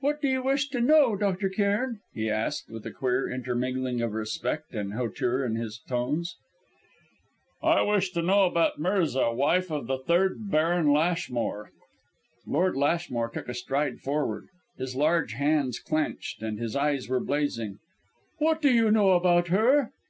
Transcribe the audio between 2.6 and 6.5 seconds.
with a queer intermingling of respect and hauteur in his tones.